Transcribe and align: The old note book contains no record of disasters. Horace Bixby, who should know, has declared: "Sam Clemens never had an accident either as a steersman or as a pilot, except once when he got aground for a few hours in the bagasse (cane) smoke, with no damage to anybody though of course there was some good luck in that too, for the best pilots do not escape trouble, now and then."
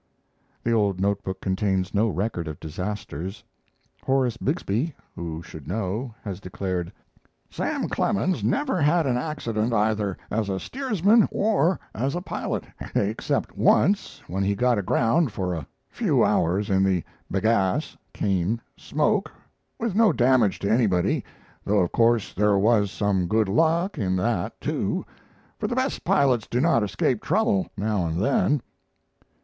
The 0.63 0.71
old 0.71 0.99
note 0.99 1.21
book 1.23 1.39
contains 1.41 1.93
no 1.93 2.07
record 2.07 2.47
of 2.47 2.59
disasters. 2.59 3.43
Horace 4.03 4.35
Bixby, 4.37 4.95
who 5.15 5.43
should 5.43 5.67
know, 5.67 6.15
has 6.23 6.39
declared: 6.39 6.91
"Sam 7.51 7.87
Clemens 7.87 8.43
never 8.43 8.81
had 8.81 9.05
an 9.05 9.15
accident 9.15 9.73
either 9.73 10.17
as 10.31 10.49
a 10.49 10.59
steersman 10.59 11.29
or 11.31 11.79
as 11.93 12.15
a 12.15 12.21
pilot, 12.23 12.63
except 12.95 13.55
once 13.55 14.23
when 14.27 14.41
he 14.43 14.55
got 14.55 14.79
aground 14.79 15.31
for 15.31 15.53
a 15.53 15.67
few 15.87 16.23
hours 16.25 16.71
in 16.71 16.83
the 16.83 17.03
bagasse 17.31 17.95
(cane) 18.11 18.59
smoke, 18.75 19.31
with 19.79 19.93
no 19.93 20.11
damage 20.11 20.57
to 20.61 20.71
anybody 20.71 21.23
though 21.63 21.77
of 21.79 21.91
course 21.91 22.33
there 22.33 22.57
was 22.57 22.89
some 22.89 23.27
good 23.27 23.47
luck 23.47 23.99
in 23.99 24.15
that 24.15 24.59
too, 24.59 25.05
for 25.59 25.67
the 25.67 25.75
best 25.75 26.03
pilots 26.03 26.47
do 26.47 26.59
not 26.59 26.81
escape 26.81 27.21
trouble, 27.21 27.67
now 27.77 28.07
and 28.07 28.19
then." 28.19 28.63